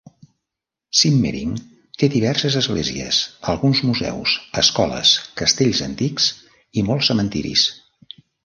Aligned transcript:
Simmering 0.99 1.51
té 2.03 2.09
diverses 2.13 2.57
esglésies, 2.63 3.19
alguns 3.55 3.83
museus, 3.91 4.35
escoles, 4.65 5.15
castells 5.43 5.85
antics 5.93 6.31
i 6.83 6.89
molts 6.93 7.13
cementiris. 7.13 7.69